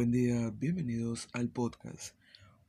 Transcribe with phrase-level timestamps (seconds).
[0.00, 2.14] Buen día, bienvenidos al podcast.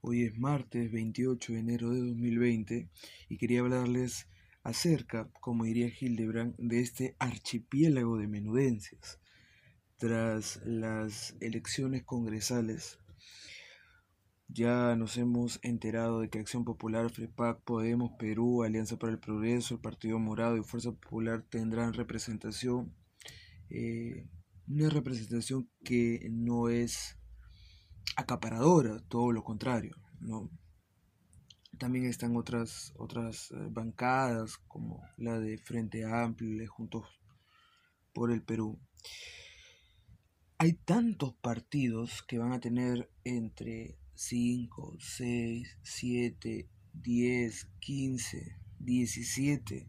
[0.01, 2.89] Hoy es martes 28 de enero de 2020
[3.29, 4.27] y quería hablarles
[4.63, 9.17] acerca, como diría Hildebrand, de este archipiélago de menudencias.
[9.95, 12.99] Tras las elecciones congresales,
[14.49, 19.75] ya nos hemos enterado de que Acción Popular, FREPAC, Podemos, Perú, Alianza para el Progreso,
[19.75, 22.93] el Partido Morado y Fuerza Popular tendrán representación.
[23.69, 24.27] Eh,
[24.67, 27.17] una representación que no es
[28.15, 30.49] acaparadora, todo lo contrario, ¿no?
[31.77, 37.05] También están otras, otras eh, bancadas, como la de Frente Amplio, Juntos
[38.13, 38.79] por el Perú.
[40.57, 49.87] Hay tantos partidos que van a tener entre 5, 6, 7, 10, 15, 17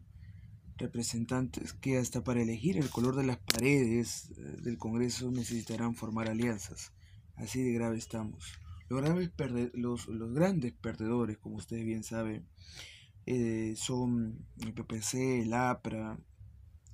[0.77, 6.29] representantes que hasta para elegir el color de las paredes eh, del Congreso necesitarán formar
[6.29, 6.91] alianzas.
[7.35, 8.53] Así de grave estamos.
[8.89, 12.45] Los, los, grandes perdedores, como ustedes bien saben,
[13.25, 16.19] eh, son el PPC, el APRA,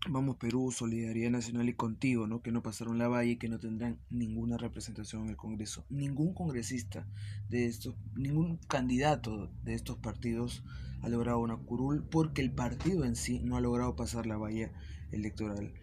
[0.07, 2.41] Vamos Perú, Solidaridad Nacional y Contigo, ¿no?
[2.41, 5.85] que no pasaron la valle y que no tendrán ninguna representación en el Congreso.
[5.89, 7.05] Ningún congresista
[7.49, 10.63] de estos, ningún candidato de estos partidos
[11.01, 14.71] ha logrado una curul porque el partido en sí no ha logrado pasar la valla
[15.11, 15.73] electoral.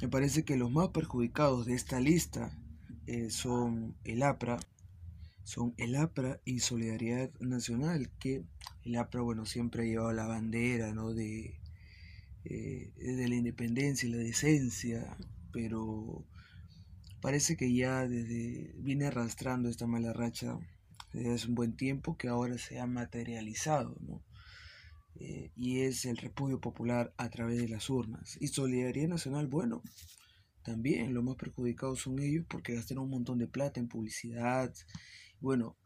[0.00, 2.56] Me parece que los más perjudicados de esta lista
[3.08, 4.60] eh, son el APRA,
[5.42, 8.44] son el APRA y Solidaridad Nacional, que
[8.84, 11.14] el APRA, bueno, siempre ha llevado la bandera, ¿no?
[11.14, 11.58] De,
[12.44, 15.16] eh, la independencia y la decencia,
[15.52, 16.22] pero
[17.22, 20.58] parece que ya desde viene arrastrando esta mala racha
[21.14, 24.22] desde hace un buen tiempo que ahora se ha materializado, ¿no?
[25.14, 28.36] Eh, y es el repudio popular a través de las urnas.
[28.38, 29.82] Y Solidaridad Nacional, bueno,
[30.62, 34.74] también los más perjudicados son ellos porque gastaron un montón de plata en publicidad.
[35.40, 35.76] Bueno,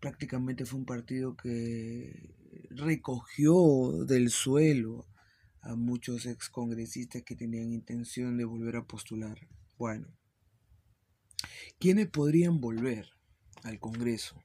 [0.00, 2.34] prácticamente fue un partido que
[2.70, 5.06] recogió del suelo
[5.62, 9.38] a muchos excongresistas que tenían intención de volver a postular.
[9.78, 10.06] Bueno,
[11.78, 13.08] ¿quiénes podrían volver
[13.62, 14.42] al Congreso?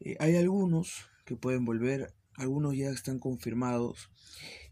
[0.00, 4.10] Eh, hay algunos que pueden volver, algunos ya están confirmados,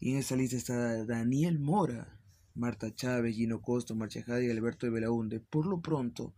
[0.00, 2.17] y en esa lista está Daniel Mora,
[2.58, 5.40] Marta Chávez, Gino Costo, Marcha y Alberto de Belaunde.
[5.40, 6.34] Por lo pronto,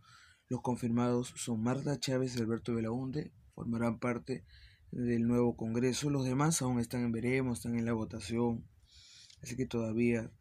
[0.47, 4.45] los confirmados son Marta Chávez y Alberto de Belaunde, formarán parte
[4.91, 6.09] del nuevo Congreso.
[6.09, 8.63] Los demás aún están en veremos, están en la votación.
[9.41, 10.31] Así que todavía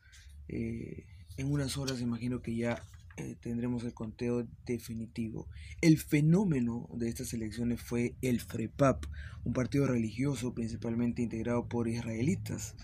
[0.49, 2.85] eh, en unas horas imagino que ya
[3.17, 5.49] eh, tendremos el conteo definitivo.
[5.81, 9.05] El fenómeno de estas elecciones fue el FREPAP,
[9.45, 12.75] un partido religioso principalmente integrado por israelitas.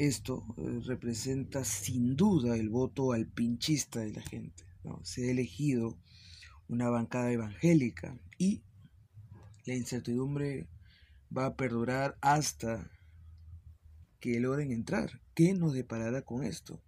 [0.00, 4.64] Esto eh, representa sin duda el voto al pinchista de la gente.
[5.02, 5.98] Se ha elegido
[6.68, 8.62] una bancada evangélica y
[9.66, 10.68] la incertidumbre
[11.36, 12.90] va a perdurar hasta
[14.20, 15.20] que logren entrar.
[15.34, 16.80] ¿Qué nos deparará con esto?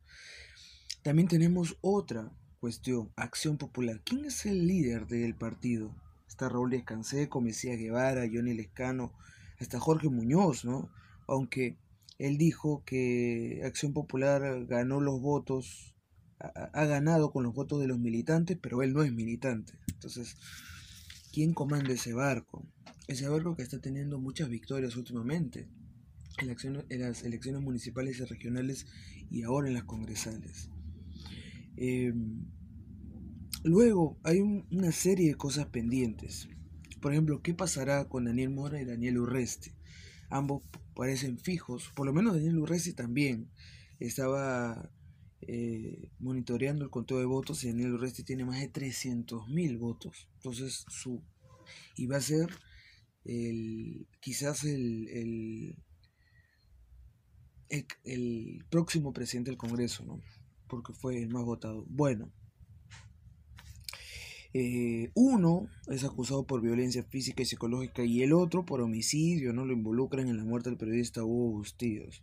[1.03, 4.00] También tenemos otra cuestión, Acción Popular.
[4.06, 5.94] ¿Quién es el líder del partido?
[6.27, 9.12] Está Raúl Descanseco, Mesías Guevara, Johnny Lescano,
[9.61, 10.91] hasta Jorge Muñoz, ¿no?
[11.29, 11.77] Aunque
[12.19, 15.95] él dijo que Acción Popular ganó los votos,
[16.39, 19.78] ha ganado con los votos de los militantes, pero él no es militante.
[19.93, 20.37] Entonces,
[21.33, 22.67] ¿quién comanda ese barco?
[23.09, 25.69] Ese barco que está teniendo muchas victorias últimamente
[26.39, 26.49] en,
[27.00, 28.87] las elecciones municipales y regionales
[29.31, 30.71] y ahora en las congresales.
[31.77, 32.47] Em,
[33.65, 36.49] luego hay una serie de cosas pendientes.
[37.00, 39.73] Por ejemplo, ¿qué pasará con Daniel Mora y Daniel Urresti?
[40.31, 40.62] Ambos
[40.94, 43.50] parecen fijos, por lo menos Daniel Urresti también
[43.98, 44.91] estaba
[45.42, 50.28] eh, monitoreando el conteo de votos y Daniel Urresti tiene más de 300.000 votos.
[50.36, 51.22] Entonces, su
[51.96, 52.49] y va a ser
[53.25, 55.76] el, quizás el, el,
[58.05, 60.20] el, próximo presidente del Congreso, ¿no?
[60.69, 61.84] Porque fue el más votado.
[61.88, 62.32] Bueno,
[64.54, 69.64] eh, uno es acusado por violencia física y psicológica y el otro por homicidio, ¿no?
[69.64, 72.22] Lo involucran en la muerte del periodista Hugo Bustillos.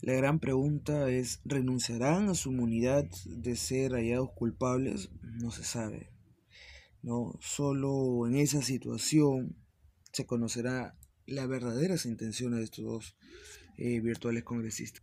[0.00, 5.10] La gran pregunta es, ¿renunciarán a su inmunidad de ser hallados culpables?
[5.22, 6.10] No se sabe.
[7.02, 7.36] ¿no?
[7.40, 9.56] Solo en esa situación
[10.12, 10.96] se conocerá
[11.26, 13.16] las verdaderas intenciones de estos dos
[13.76, 15.02] eh, virtuales congresistas.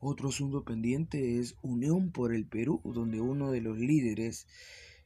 [0.00, 4.46] Otro asunto pendiente es Unión por el Perú, donde uno de los líderes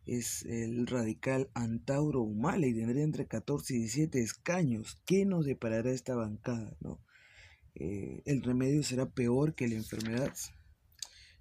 [0.07, 5.01] es el radical Antauro Humala y tendría entre 14 y 17 escaños.
[5.05, 6.77] ¿Qué nos deparará esta bancada?
[6.81, 7.01] ¿no?
[7.75, 10.35] Eh, el remedio será peor que la enfermedad.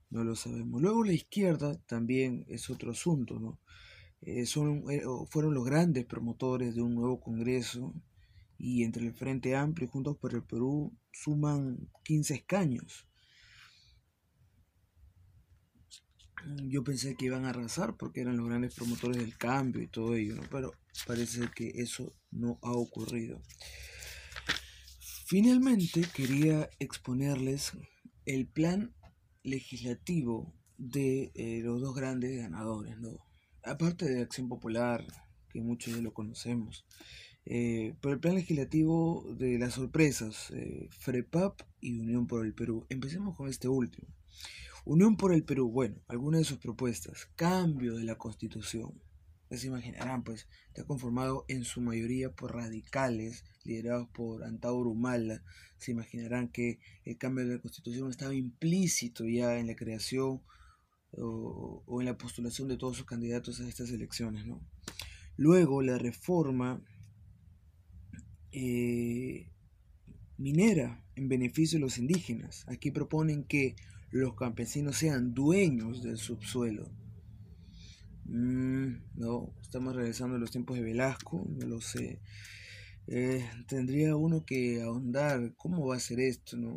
[0.10, 0.82] No lo sabemos.
[0.82, 3.60] Luego la izquierda también es otro asunto, ¿no?
[4.22, 7.94] Eh, son, eh, fueron los grandes promotores de un nuevo Congreso
[8.58, 13.08] y entre el Frente Amplio y Juntos por el Perú suman 15 escaños.
[16.68, 20.16] Yo pensé que iban a arrasar porque eran los grandes promotores del cambio y todo
[20.16, 20.44] ello, ¿no?
[20.50, 20.74] pero
[21.06, 23.42] parece que eso no ha ocurrido.
[25.28, 27.72] Finalmente quería exponerles
[28.26, 28.94] el plan
[29.44, 33.18] legislativo de eh, los dos grandes ganadores, ¿no?
[33.64, 35.06] aparte de Acción Popular,
[35.50, 36.86] que muchos ya lo conocemos,
[37.46, 42.86] eh, pero el plan legislativo de las sorpresas, eh, FREPAP y Unión por el Perú.
[42.90, 44.08] Empecemos con este último.
[44.84, 49.00] Unión por el Perú, bueno, algunas de sus propuestas, cambio de la constitución.
[49.52, 55.44] Se imaginarán, pues, está conformado en su mayoría por radicales, liderados por Antauro Humala.
[55.78, 60.42] Se imaginarán que el cambio de la constitución estaba implícito ya en la creación
[61.12, 64.62] o, en la postulación de todos sus candidatos a estas elecciones, ¿no?
[65.36, 66.82] Luego, la reforma
[68.54, 69.50] eh,
[70.38, 72.64] minera en beneficio de los indígenas.
[72.68, 73.76] Aquí proponen que
[74.12, 76.92] los campesinos sean dueños del subsuelo.
[78.26, 82.20] Mm, no, estamos regresando a los tiempos de Velasco, no lo sé.
[83.08, 86.76] Eh, tendría uno que ahondar cómo va a ser esto, ¿no?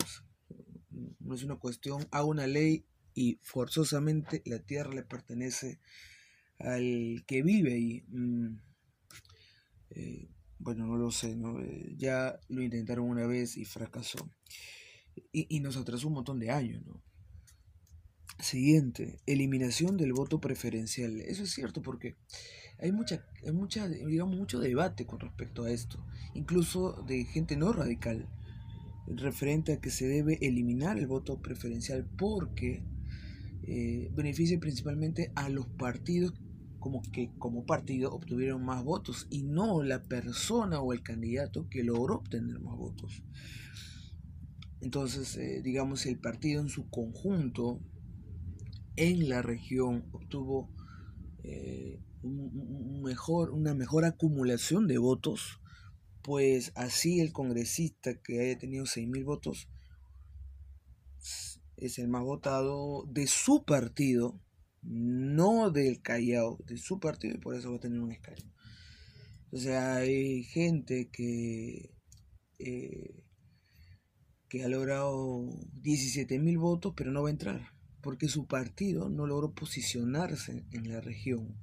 [1.21, 5.81] No es una cuestión, hago una ley y forzosamente la tierra le pertenece
[6.59, 8.05] al que vive ahí.
[8.09, 8.57] Mm,
[9.91, 10.29] eh,
[10.59, 11.61] bueno, no lo sé, ¿no?
[11.61, 14.31] Eh, ya lo intentaron una vez y fracasó.
[15.33, 17.03] Y, y nos atrasó un montón de años, ¿no?
[18.39, 21.21] Siguiente, eliminación del voto preferencial.
[21.21, 22.17] Eso es cierto porque
[22.79, 26.05] hay mucha, hay mucha, digamos, mucho debate con respecto a esto,
[26.35, 28.29] incluso de gente no radical,
[29.07, 32.83] referente a que se debe eliminar el voto preferencial porque
[33.67, 36.35] eh, beneficia principalmente a los partidos
[36.81, 41.83] como que como partido obtuvieron más votos y no la persona o el candidato que
[41.83, 43.23] logró obtener más votos.
[44.83, 47.81] Entonces, eh, digamos, el partido en su conjunto
[48.97, 50.71] en la región obtuvo
[51.43, 55.61] eh, un, mejor, una mejor acumulación de votos,
[56.23, 59.69] pues así el congresista que haya tenido 6.000 votos
[61.77, 64.41] es el más votado de su partido,
[64.83, 68.51] no del Callao, de su partido, y por eso va a tener un escaño.
[69.51, 71.91] O sea, hay gente que,
[72.59, 73.23] eh,
[74.49, 75.47] que ha logrado
[75.83, 77.75] 17.000 votos, pero no va a entrar
[78.05, 81.57] porque su partido no logró posicionarse en la región.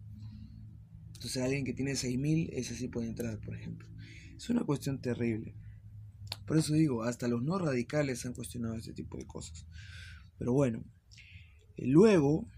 [1.13, 3.87] Entonces alguien que tiene 6.000, ese sí puede entrar, por ejemplo.
[4.35, 5.53] Es una cuestión terrible.
[6.47, 9.67] Por eso digo, hasta los no radicales han cuestionado este tipo de cosas.
[10.39, 10.83] Pero bueno,
[11.77, 12.49] eh, luego,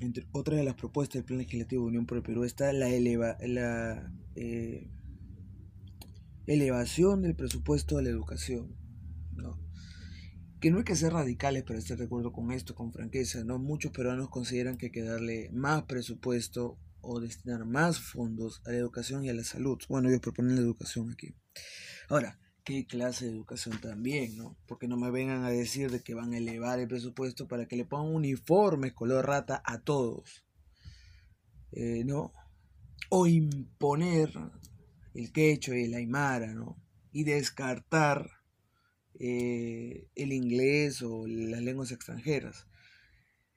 [0.00, 2.88] entre otra de las propuestas del Plan Legislativo de Unión por el Perú está la,
[2.88, 4.88] eleva, la eh,
[6.46, 8.74] elevación del presupuesto de la educación.
[9.34, 9.58] ¿no?
[10.60, 13.58] Que no hay que ser radicales para estar de acuerdo con esto, con franqueza, ¿no?
[13.58, 18.76] Muchos peruanos consideran que hay que darle más presupuesto o destinar más fondos a la
[18.76, 19.78] educación y a la salud.
[19.88, 21.34] Bueno, ellos proponen la educación aquí.
[22.10, 24.58] Ahora, ¿qué clase de educación también, no?
[24.66, 27.76] Porque no me vengan a decir de que van a elevar el presupuesto para que
[27.76, 30.44] le pongan uniformes color rata a todos,
[31.72, 32.34] eh, ¿no?
[33.08, 34.30] O imponer
[35.14, 36.76] el quecho y el aymara, ¿no?
[37.12, 38.39] Y descartar
[39.22, 42.66] eh, el inglés o las lenguas extranjeras.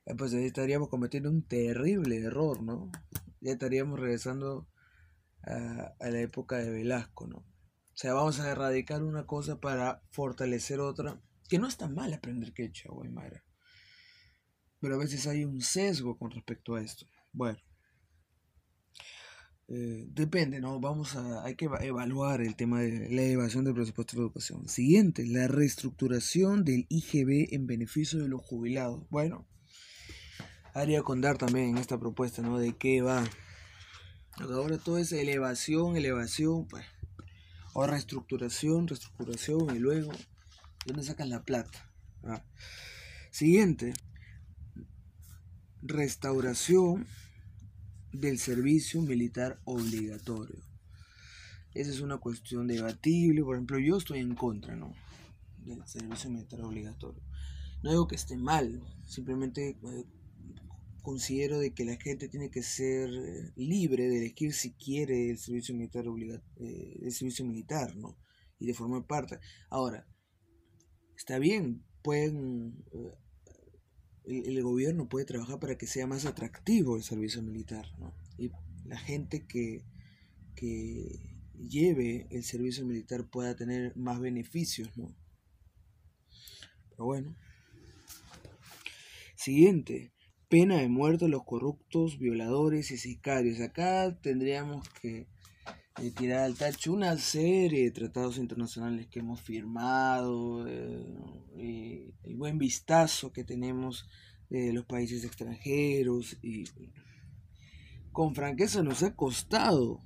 [0.06, 2.92] Eh, pues ahí estaríamos cometiendo un terrible error, ¿no?
[3.40, 4.68] Ya estaríamos regresando
[5.44, 7.38] a, la época de Velasco, ¿no?
[7.38, 12.54] O sea, vamos a erradicar una cosa para fortalecer otra, que no está mal aprender
[12.54, 13.46] quechua o aymara.
[14.82, 17.08] Pero a veces hay un sesgo con respecto a esto.
[17.32, 17.60] Bueno.
[19.70, 20.80] Eh, depende, ¿no?
[20.80, 24.68] Vamos a, hay que evaluar el tema de la elevación del presupuesto de educación.
[24.68, 29.04] Siguiente, la reestructuración del IGB en beneficio de los jubilados.
[29.10, 29.48] Bueno,
[30.74, 32.60] haría condar también en esta propuesta, ¿no?
[32.60, 33.24] De qué va.
[34.38, 36.86] Ahora todo es elevación, elevación, pues.
[37.74, 40.12] O reestructuración, reestructuración y luego,
[40.86, 41.90] ¿dónde sacan la plata?
[42.24, 42.44] Ah.
[43.32, 43.94] Siguiente,
[45.82, 47.08] restauración
[48.14, 50.64] del servicio militar obligatorio.
[51.74, 53.44] Esa es una cuestión debatible.
[53.44, 54.94] Por ejemplo, yo estoy en contra ¿no?
[55.66, 57.22] del servicio militar obligatorio.
[57.82, 60.06] No digo que esté mal, simplemente eh,
[61.02, 65.38] considero de que la gente tiene que ser eh, libre de elegir si quiere el
[65.38, 68.16] servicio militar eh, el servicio militar, ¿no?
[68.60, 69.40] Y de formar parte.
[69.70, 70.08] Ahora,
[71.18, 72.86] está bien, pueden
[74.26, 78.14] el, gobierno puede trabajar para que sea más atractivo el servicio militar, ¿no?
[78.38, 78.52] Y
[78.86, 79.84] la gente que,
[80.56, 81.20] que
[81.58, 85.16] lleve el servicio militar pueda tener más beneficios, ¿no?
[86.90, 87.36] Pero bueno.
[89.36, 90.14] Siguiente.
[90.48, 93.60] Pena de muerte a los corruptos, violadores y sicarios.
[93.60, 95.28] Acá tendríamos que
[96.02, 102.58] eh, tirar al tacho una serie de tratados internacionales que hemos firmado, eh, el buen
[102.58, 104.08] vistazo que tenemos
[104.50, 106.66] de los países extranjeros y
[108.12, 110.00] con franqueza nos ha costado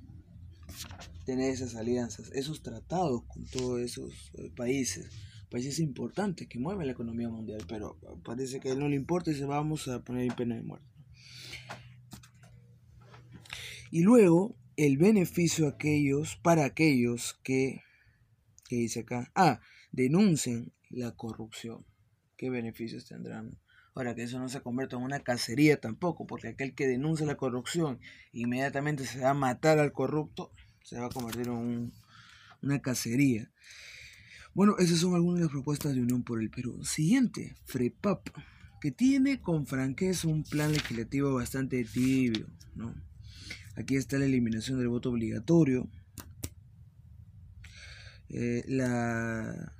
[1.24, 5.10] tener esas alianzas, esos tratados con todos esos eh, países,
[5.50, 9.30] países importantes que mueven la economía mundial, pero parece que a él no le importa
[9.30, 10.86] y se vamos a poner en pena de muerte.
[13.90, 17.82] Y luego el beneficio aquellos, para aquellos que,
[18.68, 21.84] que dice acá, ah, denuncien la corrupción.
[22.36, 23.58] ¿Qué beneficios tendrán?
[23.96, 27.36] Ahora que eso no se convierta en una cacería tampoco, porque aquel que denuncia la
[27.36, 27.98] corrupción
[28.32, 30.52] inmediatamente se va a matar al corrupto,
[30.84, 31.92] se va a convertir en
[32.62, 33.50] una cacería.
[34.54, 36.84] Bueno, esas son algunas de las propuestas de Unión por el Perú.
[36.84, 38.28] Siguiente, FREPAP,
[38.80, 43.07] que tiene con franqueza un plan legislativo bastante tibio, ¿no?
[43.78, 45.88] Aquí está la eliminación del voto obligatorio,
[48.28, 49.72] eh, la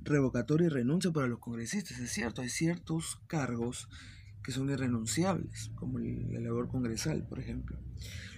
[0.00, 2.00] revocatoria y renuncia para los congresistas.
[2.00, 3.88] Es cierto, hay ciertos cargos
[4.42, 7.78] que son irrenunciables, como la labor congresal, por ejemplo.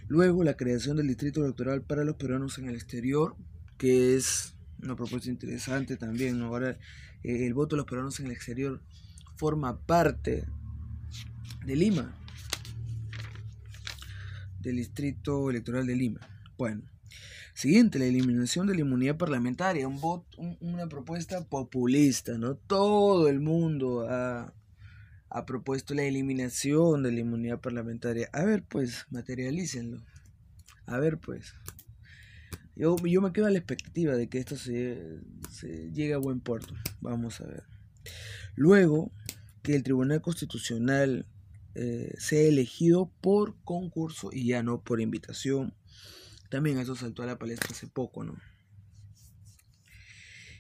[0.07, 3.37] Luego, la creación del distrito electoral para los peruanos en el exterior,
[3.79, 6.43] que es una propuesta interesante también.
[6.43, 6.79] Ahora,
[7.23, 8.83] eh, el voto de los peruanos en el exterior
[9.37, 10.45] forma parte
[11.65, 12.20] de Lima,
[14.61, 16.21] del distrito electoral de Lima.
[16.57, 16.83] Bueno,
[17.55, 20.01] Siguiente, la eliminación de la inmunidad parlamentaria, un
[20.61, 22.55] una propuesta populista, ¿no?
[22.55, 24.55] Todo el mundo ha,
[25.47, 28.31] propuesto la eliminación de la inmunidad parlamentaria.
[28.33, 30.03] A ver, pues, materialícenlo.
[30.87, 31.55] A ver, pues.
[32.77, 35.21] Yo, yo me quedo a la expectativa de que esto se,
[35.93, 36.73] llegue a buen puerto.
[37.01, 37.65] Vamos a ver.
[38.55, 39.13] Luego,
[39.63, 41.27] que el Tribunal Constitucional
[41.75, 45.75] eh, sea elegido por concurso y ya no por invitación
[46.51, 48.37] también eso saltó a la palestra hace poco, ¿no?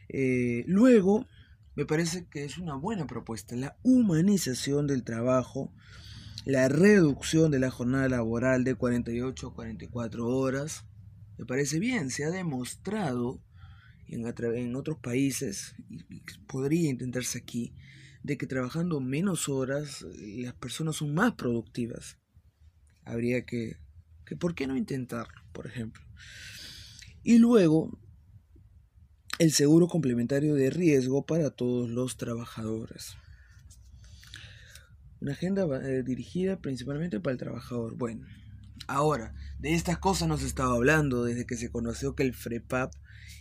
[0.08, 1.26] Eh, luego,
[1.74, 5.72] me parece que es una buena propuesta la humanización del trabajo,
[6.44, 10.84] la reducción de la jornada laboral de 48 a 44 horas.
[11.38, 13.40] Me parece bien, se ha demostrado
[14.06, 15.74] en, en otros países,
[16.08, 17.72] y podría intentarse aquí,
[18.22, 22.18] de que trabajando menos horas las personas son más productivas.
[23.04, 23.78] Habría que
[24.36, 26.02] ¿Por qué no intentarlo, por ejemplo?
[27.22, 27.98] Y luego,
[29.38, 33.16] el seguro complementario de riesgo para todos los trabajadores.
[35.20, 37.96] Una agenda eh, dirigida principalmente para el trabajador.
[37.96, 38.26] Bueno,
[38.86, 42.92] ahora, de estas cosas nos estaba hablando desde que se conoció que el FREPAP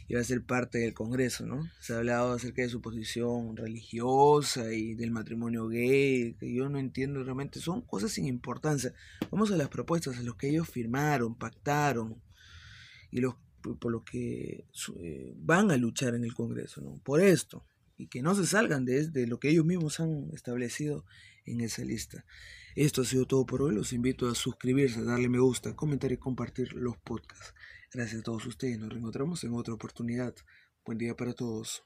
[0.07, 1.69] iba a ser parte del Congreso, ¿no?
[1.79, 6.79] Se ha hablado acerca de su posición religiosa y del matrimonio gay, que yo no
[6.79, 8.93] entiendo realmente, son cosas sin importancia.
[9.29, 12.21] Vamos a las propuestas, a los que ellos firmaron, pactaron
[13.11, 14.65] y los por lo que
[14.95, 16.99] eh, van a luchar en el Congreso, ¿no?
[17.03, 17.65] Por esto,
[17.97, 21.05] y que no se salgan de, lo que ellos mismos han establecido
[21.45, 22.25] en esa lista.
[22.79, 23.75] Esto ha sido todo por hoy.
[23.75, 27.53] Los invito a suscribirse, darle me gusta, comentar y compartir los podcasts.
[27.91, 28.79] Gracias a todos ustedes.
[28.79, 30.33] Nos reencontramos en otra oportunidad.
[30.85, 31.83] Buen día para todos.